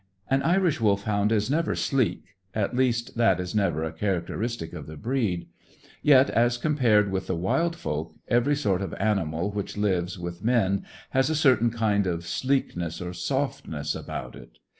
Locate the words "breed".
4.97-5.47